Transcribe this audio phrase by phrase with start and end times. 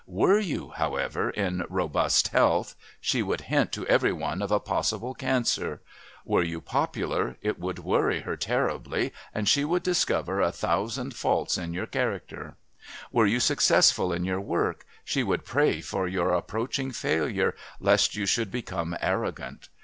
[0.07, 5.13] Were you, however, in robust health, she would hint to every one of a possible
[5.13, 5.79] cancer;
[6.25, 11.55] were you popular, it would worry her terribly and she would discover a thousand faults
[11.55, 12.55] in your character;
[13.11, 18.25] were you successful in your work, she would pray for your approaching failure lest you
[18.25, 19.69] should become arrogant.